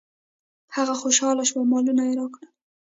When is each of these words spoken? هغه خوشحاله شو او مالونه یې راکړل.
هغه 0.75 0.93
خوشحاله 1.01 1.43
شو 1.49 1.55
او 1.59 1.65
مالونه 1.71 2.03
یې 2.09 2.13
راکړل. 2.19 2.47